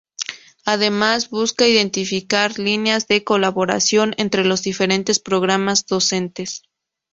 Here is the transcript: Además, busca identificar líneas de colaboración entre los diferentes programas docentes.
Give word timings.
Además, 0.65 1.29
busca 1.29 1.67
identificar 1.67 2.57
líneas 2.57 3.07
de 3.07 3.23
colaboración 3.23 4.15
entre 4.17 4.43
los 4.45 4.63
diferentes 4.63 5.19
programas 5.19 5.85
docentes. 5.85 6.63